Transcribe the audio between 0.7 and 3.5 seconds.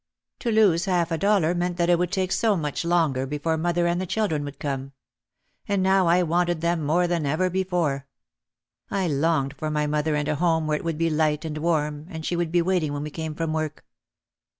half a dollar meant that it would take so much longer